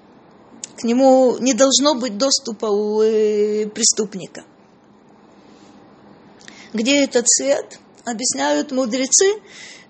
[0.77, 4.45] К нему не должно быть доступа у э, преступника.
[6.75, 7.81] Где этот свет?
[8.07, 9.35] Объясняют мудрецы,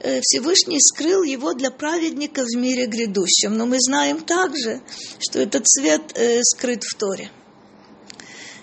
[0.00, 3.52] э, Всевышний скрыл его для праведника в мире грядущем.
[3.56, 4.80] Но мы знаем также,
[5.18, 7.30] что этот свет э, скрыт в Торе.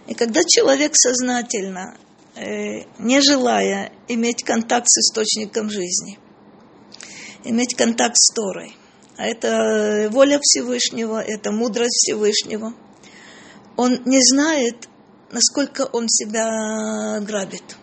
[0.08, 1.98] И когда человек сознательно,
[2.36, 6.18] не желая иметь контакт с источником жизни,
[7.46, 8.76] иметь контакт с Торой,
[9.18, 12.74] а это воля Всевышнего, это мудрость Всевышнего.
[13.78, 14.89] Он не знает,
[15.32, 17.78] насколько он себя грабит.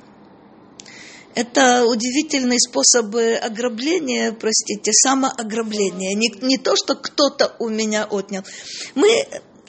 [1.35, 6.15] Это удивительный способ ограбления, простите, самоограбления.
[6.17, 8.43] Не, не то, что кто-то у меня отнял.
[8.95, 9.09] Мы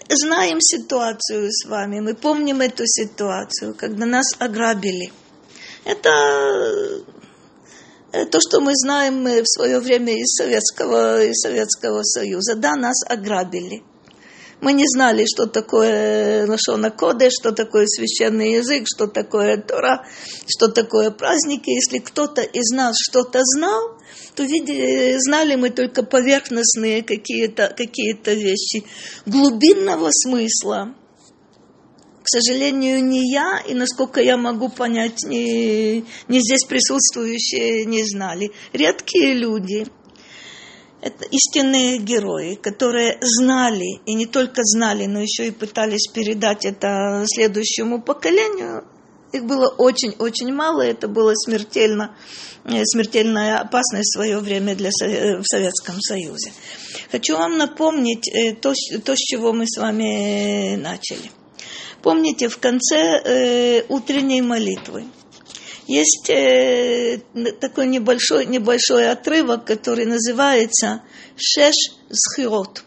[0.10, 5.14] знаем ситуацию с вами, мы помним эту ситуацию, когда нас ограбили.
[5.86, 7.04] Это
[8.14, 12.56] Э, то, что мы знаем в свое время из Советского, из Советского Союза.
[12.56, 13.84] Да, нас ограбили.
[14.62, 20.06] Мы не знали, что такое Лашона Коде, что такое священный язык, что такое Тора,
[20.48, 21.72] что такое праздники.
[21.72, 23.98] Если кто-то из нас что-то знал,
[24.36, 28.86] то видели, знали мы только поверхностные какие-то какие вещи.
[29.26, 30.94] Глубинного смысла
[32.24, 38.52] к сожалению, не я, и насколько я могу понять, не, не здесь присутствующие не знали.
[38.74, 39.88] Редкие люди,
[41.02, 47.24] это истинные герои, которые знали, и не только знали, но еще и пытались передать это
[47.26, 48.86] следующему поколению.
[49.34, 52.16] Их было очень-очень мало, это было смертельно,
[52.66, 56.52] э, смертельно опасное в свое время для, э, в Советском Союзе.
[57.12, 58.74] Хочу вам напомнить э, то,
[59.04, 61.32] то, с чего мы с вами начали.
[62.04, 65.06] Помните, в конце утренней молитвы
[65.92, 67.20] есть э,
[67.60, 71.04] такой небольшой, небольшой отрывок, который называется
[71.36, 71.76] «Шеш
[72.10, 72.84] схирот».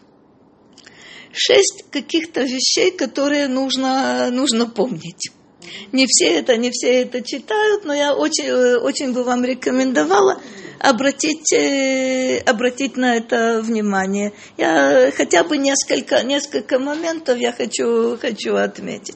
[1.31, 5.31] Шесть каких-то вещей, которые нужно, нужно помнить.
[5.91, 10.41] Не все это, не все это читают, но я очень, э, очень бы вам рекомендовала
[10.79, 14.33] обратить, э, обратить на это внимание.
[14.57, 19.15] Я хотя бы несколько, несколько моментов я хочу, хочу отметить.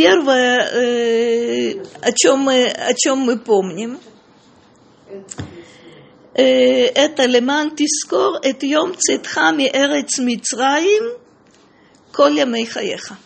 [0.00, 4.00] Первое, э, о чем мы, о чем мы помним,
[6.32, 11.18] э, это «Леман тискор эт йом цитха ми эрец Мицраим
[12.14, 13.18] коля мейхаеха».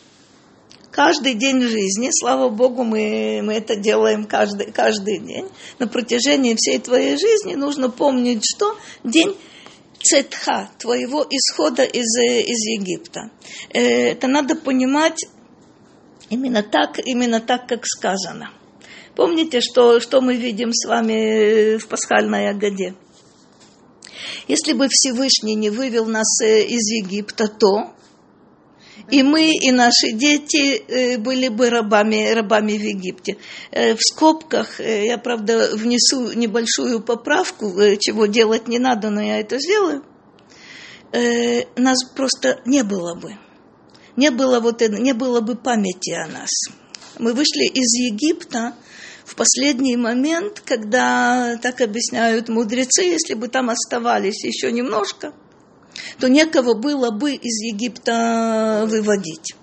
[0.90, 5.46] Каждый день жизни, слава Богу, мы, мы это делаем каждый, каждый день.
[5.78, 9.36] На протяжении всей твоей жизни нужно помнить, что день
[10.02, 13.30] цетха, твоего исхода из, из Египта.
[13.72, 15.24] Э, это надо понимать
[16.34, 18.50] именно так, именно так, как сказано.
[19.16, 22.94] Помните, что, что мы видим с вами в пасхальной Агаде?
[24.48, 27.94] Если бы Всевышний не вывел нас э, из Египта, то
[29.10, 33.36] и мы, и наши дети э, были бы рабами, рабами в Египте.
[33.70, 39.40] Э, в скобках э, я, правда, внесу небольшую поправку, чего делать не надо, но я
[39.40, 40.04] это сделаю.
[41.76, 43.38] Нас просто не было бы.
[44.16, 46.50] Не было, вот, не было бы памяти о нас.
[47.18, 48.74] Мы вышли из Египта
[49.24, 55.32] в последний момент, когда, так объясняют мудрецы, если бы там оставались еще немножко–
[56.18, 59.54] то некого было бы из Египта выводить.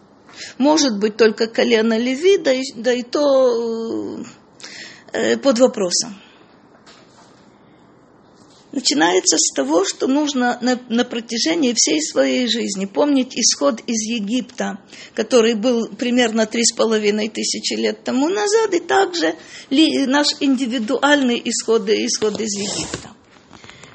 [0.58, 4.24] Может быть, только колено Леви, да и, да и то
[5.14, 6.21] э, под вопросом.
[8.72, 14.80] Начинается с того, что нужно на, на протяжении всей своей жизни помнить исход из Египта,
[15.14, 19.36] который был примерно три с половиной тысячи лет тому назад, и также
[19.70, 23.12] ли, наш индивидуальный исход, исход из Египта.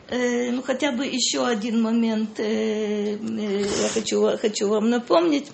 [0.09, 5.47] Э, ну, хотя бы еще один момент э, э, я хочу, хочу вам напомнить.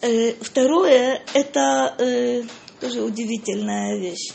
[0.00, 2.44] Э, второе, это э,
[2.80, 4.30] тоже удивительная вещь.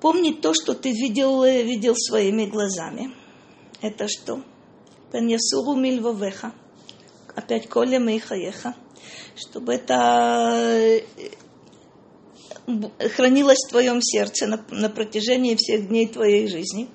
[0.00, 3.12] Помнить то, что ты видел, э, видел своими глазами.
[3.82, 4.42] Это что?
[5.12, 6.52] Пеньясуру мильвовеха.
[7.34, 8.74] Опять коля мейхаеха.
[9.36, 11.02] Чтобы это
[13.14, 16.88] хранилось в твоем сердце на, на протяжении всех дней твоей жизни.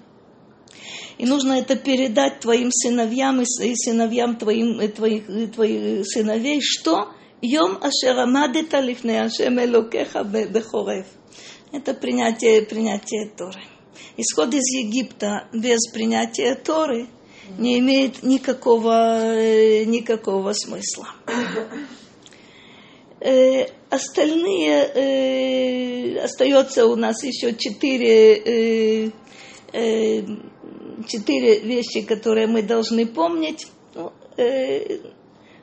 [1.18, 3.45] И нужно это передать твоим сыновьям и,
[3.76, 7.10] сыновьям твоим, э, твоих, э, твоих сыновей, что
[7.41, 11.06] Йом Ашерамадета лифне Ашем Элокеха Бехорев.
[11.76, 13.59] Это принятие, принятие Торы.
[14.15, 17.07] Исход из Египта без принятия Торы
[17.57, 21.09] не имеет никакого, э, никакого смысла.
[23.19, 29.11] Э, остальные, э, остается у нас еще четыре,
[31.07, 33.67] четыре вещи, которые мы должны помнить.
[33.95, 34.13] Ну,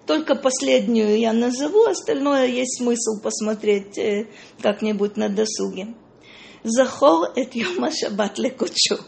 [0.06, 4.26] только последнюю я назову, остальное есть смысл посмотреть э,
[4.60, 5.94] как-нибудь на досуге.
[6.64, 8.98] Захор эт йома шаббат лекучу.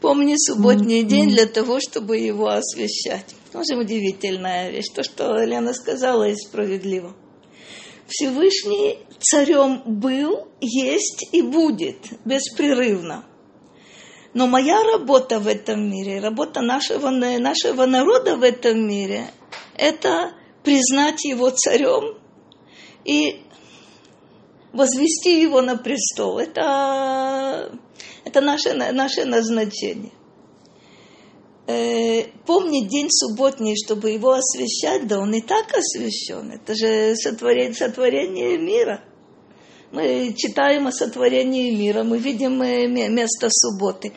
[0.00, 3.34] Помни субботний день для того, чтобы его освящать.
[3.52, 4.90] Тоже удивительная вещь.
[4.94, 7.14] То, что Лена сказала, и справедливо.
[8.06, 11.96] Всевышний царем был, есть и будет
[12.26, 13.24] беспрерывно.
[14.34, 19.30] Но моя работа в этом мире, работа нашего, нашего народа в этом мире,
[19.76, 22.18] это признать его царем
[23.04, 23.42] и
[24.72, 26.38] возвести его на престол.
[26.38, 27.78] Это,
[28.24, 30.12] это наше, наше назначение
[31.66, 36.52] э, помнить день субботний, чтобы его освещать, да он и так освящен.
[36.52, 39.04] Это же сотворение, сотворение мира.
[39.90, 44.12] Мы читаем о сотворении мира, мы видим э, место субботы.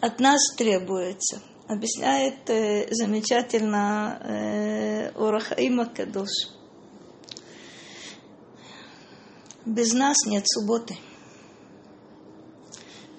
[0.00, 6.30] От нас требуется объясняет э, замечательно э, Орахаима Кадош.
[9.66, 10.96] Без нас нет субботы.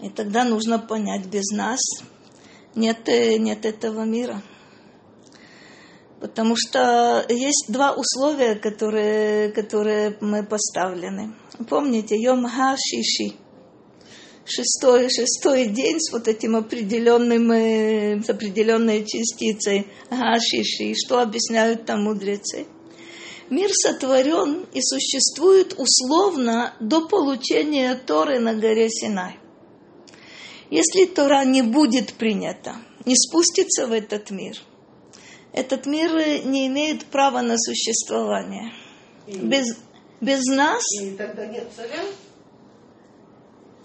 [0.01, 1.79] И тогда нужно понять, без нас
[2.73, 4.41] нет, э, нет этого мира.
[6.19, 11.35] Потому что есть два условия, которые, которые мы поставлены.
[11.69, 13.37] Помните, Йом Ха Шиши.
[14.49, 20.95] Шестой, шестой день с вот этим определенным, э, с определенной частицей Ха Шиши.
[20.95, 22.65] Что объясняют там мудрецы?
[23.51, 29.37] Мир сотворен и существует условно до получения Торы на горе Синай.
[30.71, 34.55] Если Тора не будет принята, не спустится в этот мир,
[35.53, 36.11] этот мир
[36.45, 38.73] не имеет права на существование.
[39.27, 39.77] И, Без,
[40.21, 42.03] без нас и тогда нет царя?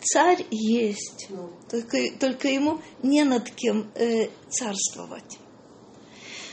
[0.05, 5.39] Царь есть, Ну, только, только ему не над кем э, царствовать.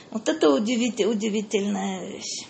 [0.10, 2.45] Вот это удивитель- удивительная вещь.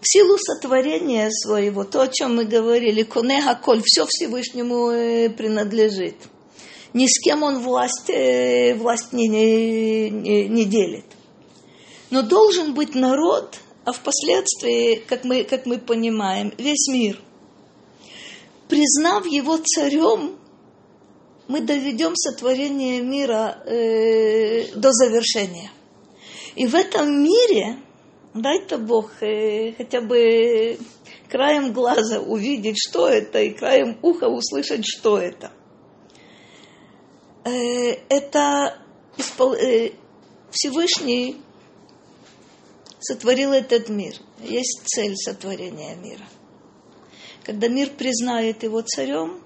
[0.00, 6.14] В силу сотворения своего, то, о чем мы говорили, Конега Коль, все Всевышнему э, принадлежит.
[6.92, 11.04] Ни с кем он власть, э, власть не, не, не- не делит.
[12.10, 17.20] Но должен быть народ, а впоследствии, как мы, как мы понимаем, весь мир.
[18.68, 20.38] Признав его царем,
[21.48, 25.70] мы доведем сотворение мира э, до завершения.
[26.56, 27.78] И в этом мире,
[28.34, 30.78] дай-то Бог э, хотя бы
[31.28, 35.52] краем глаза увидеть, что это, и краем уха услышать, что это.
[37.44, 38.78] Э, это
[39.16, 39.92] испол- э,
[40.50, 41.36] Всевышний
[42.98, 44.14] сотворил этот мир.
[44.40, 46.24] Есть цель сотворения мира.
[47.46, 49.40] Когда мир признает его царем,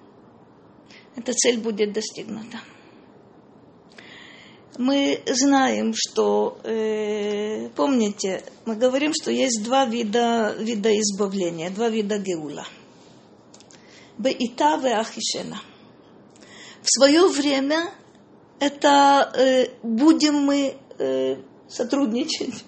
[1.17, 2.59] эта цель будет достигнута.
[4.79, 12.17] Мы знаем, что, э, помните, мы говорим, что есть два вида, вида избавления, два вида
[12.17, 12.67] геула.
[14.17, 15.61] Беита и ахишена.
[16.81, 17.93] В свое время
[18.61, 21.37] это э, будем мы э,
[21.69, 22.65] сотрудничать,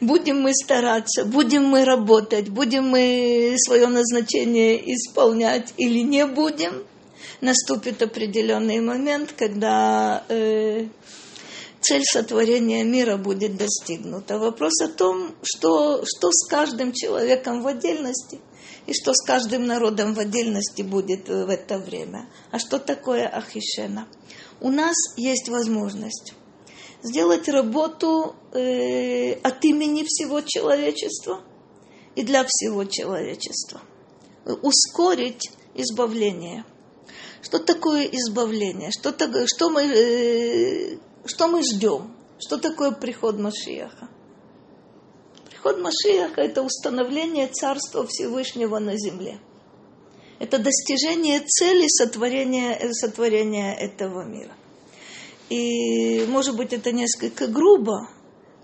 [0.00, 6.84] будем мы стараться, будем мы работать, будем мы свое назначение исполнять или не будем,
[7.40, 10.86] наступит определенный момент, когда э,
[11.80, 14.38] цель сотворения мира будет достигнута.
[14.38, 18.40] Вопрос о том, что, что с каждым человеком в отдельности
[18.86, 22.28] и что с каждым народом в отдельности будет в это время.
[22.50, 24.06] А что такое Ахишена?
[24.60, 26.34] У нас есть возможность
[27.02, 31.42] сделать работу э, от имени всего человечества
[32.14, 33.80] и для всего человечества.
[34.62, 36.64] Ускорить избавление.
[37.42, 38.90] Что такое избавление?
[38.92, 42.14] Что, так- что, мы, э, что мы ждем?
[42.38, 44.08] Что такое приход Машиаха?
[45.48, 49.38] Приход Машиаха– это установление Царства Всевышнего на земле.
[50.40, 54.52] Это достижение цели сотворения, э, сотворения этого мира.
[55.52, 58.08] И, может быть, это несколько грубо,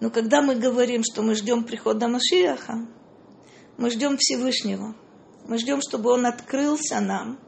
[0.01, 2.87] но когда мы говорим, что мы ждем прихода Машиаха,
[3.77, 4.95] мы ждем Всевышнего.
[5.47, 7.39] Мы ждем, чтобы Он открылся нам.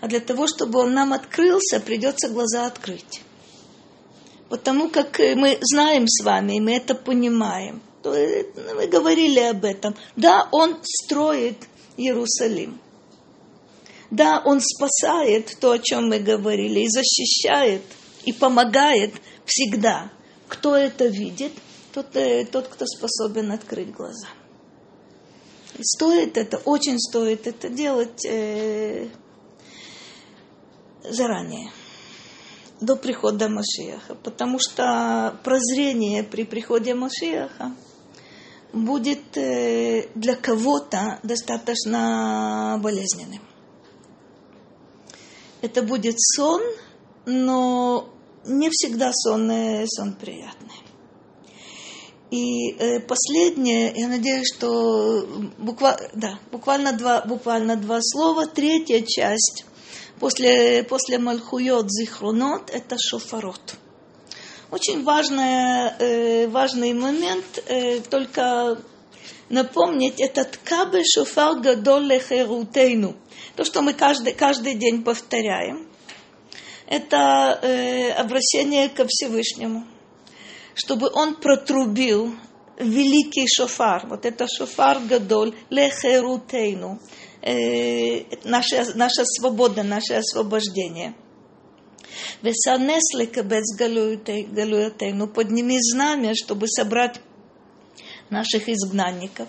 [0.00, 3.22] А для того, чтобы Он нам открылся, придется глаза открыть.
[4.48, 7.82] Потому как мы знаем с вами, и мы это понимаем.
[8.02, 8.42] Э,
[8.74, 9.94] Мы говорили об этом.
[10.16, 11.58] Да, Он строит
[11.96, 12.80] Иерусалим.
[14.10, 17.82] Да, Он спасает то, о чем мы говорили, и защищает,
[18.24, 19.14] и помогает
[19.44, 20.10] всегда.
[20.48, 21.52] Кто это видит,
[21.92, 24.28] тот, э, тот кто способен открыть глаза.
[25.78, 29.08] И стоит это, очень стоит это делать э,
[31.08, 31.70] заранее,
[32.80, 37.74] до прихода Машиаха, потому что прозрение при приходе Машиаха
[38.72, 43.40] будет э, для кого-то достаточно болезненным.
[45.60, 46.60] Это будет сон,
[47.26, 48.08] но
[48.44, 49.50] не всегда сон,
[49.86, 50.82] сон приятный.
[52.32, 58.46] И э, последнее, я надеюсь, что буквально, да, буквально, два, буквально два слова.
[58.46, 59.66] Третья часть
[60.18, 63.74] после, после Мальхуйот Зихронот– это шофарот.
[64.70, 68.78] Очень важная, э, важный момент, э, только
[69.50, 73.14] напомнить, этот кабель шофар гадол лехерутейну.
[73.56, 75.86] То, что мы каждый, каждый день повторяем.
[76.92, 79.86] Это э, обращение ко Всевышнему
[80.74, 82.34] чтобы он протрубил
[82.78, 87.00] великий шофар, вот это шофар гадоль, лехерутейну,
[87.42, 91.14] э, наша, наша свобода, наше освобождение.
[92.42, 95.28] Весанес лекабец галуятейну.
[95.28, 97.20] Подними знамя, чтобы собрать
[98.30, 99.48] наших изгнанников.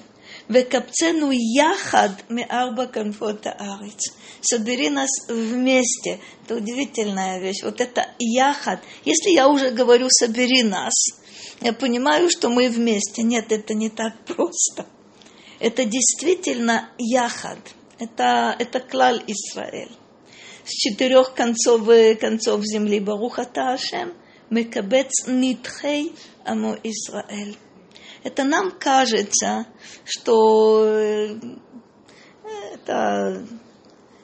[0.49, 4.13] Векапцену яхад меарба конфота арец.
[4.41, 6.19] Собери нас вместе.
[6.43, 7.63] Это удивительная вещь.
[7.63, 8.81] Вот это яхад.
[9.05, 10.93] Если я уже говорю собери нас,
[11.61, 13.23] я понимаю, что мы вместе.
[13.23, 14.85] Нет, это не так просто.
[15.59, 17.59] Это действительно яхад.
[17.99, 19.91] Это, это клаль Израиль.
[20.65, 21.87] С четырех концов,
[22.19, 24.13] концов земли Баруха Таашем
[24.49, 26.13] Мекабец Нитхей
[26.43, 27.57] Амо Израиль.
[28.23, 29.67] Это нам кажется,
[30.05, 31.35] что э,
[32.73, 33.45] это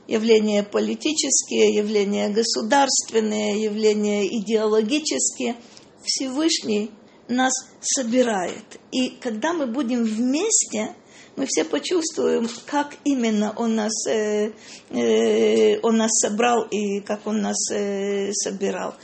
[0.07, 5.55] явления политические, явления государственные, явления идеологические.
[6.03, 6.91] Всевышний
[7.27, 8.79] нас собирает.
[8.91, 10.95] И когда мы будем вместе,
[11.35, 14.51] мы все почувствуем, как именно Он нас, э,
[14.89, 18.95] э, он нас собрал и как Он нас э, собирал.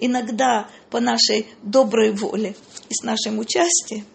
[0.00, 2.54] Иногда по нашей доброй воле
[2.88, 4.06] и с нашим участием,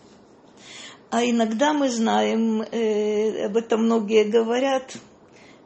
[1.10, 4.98] а иногда мы знаем, э, об этом многие говорят,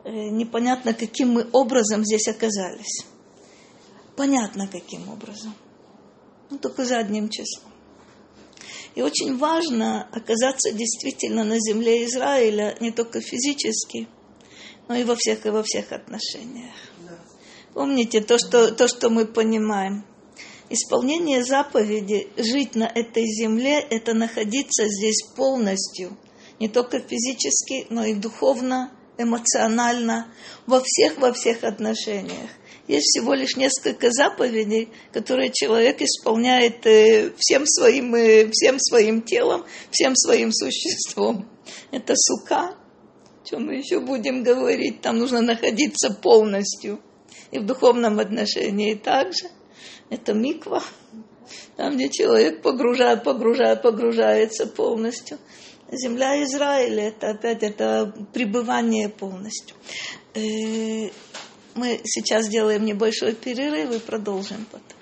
[0.03, 3.05] э, непонятно, каким мы образом здесь оказались.
[4.15, 5.53] Понятно, каким образом.
[6.49, 7.71] Ну, только задним числом.
[8.93, 14.07] И очень важно оказаться действительно на земле Израиля не только физически,
[14.87, 16.75] но и во всех и во всех отношениях.
[17.07, 17.17] Да.
[17.73, 20.05] Помните то что, то, что мы понимаем.
[20.73, 26.17] Исполнение заповеди жить на этой земле– это находиться здесь полностью,
[26.61, 30.33] не только физически, но и духовно, эмоционально,
[30.67, 32.49] во всех, во всех отношениях.
[32.87, 39.65] Есть всего лишь несколько заповедей, которые человек исполняет э, всем своим, э, всем своим телом,
[39.91, 41.49] всем своим существом.
[41.91, 42.77] Это сука,
[43.43, 47.01] о чем мы еще будем говорить, там нужно находиться полностью.
[47.51, 49.49] И в духовном отношении также.
[50.11, 50.83] Это миква,
[51.77, 55.39] там, где человек погружает, погружает, погружается полностью.
[55.89, 59.75] Земля Израиля, это опять это пребывание полностью.
[60.33, 61.09] Э,
[61.75, 64.97] мы сейчас сделаем небольшой перерыв и продолжим потом.